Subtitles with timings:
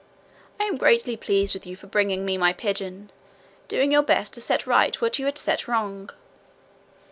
[0.59, 3.11] I am greatly pleased with you for bringing me my pigeon,
[3.67, 6.09] doing your best to set right what you had set wrong.'